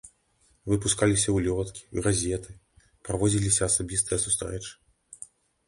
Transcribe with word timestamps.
Выпускаліся 0.71 1.29
ўлёткі, 1.37 1.83
газеты, 2.07 2.51
праводзіліся 3.05 3.61
асабістыя 3.69 4.19
сустрэчы. 4.27 4.71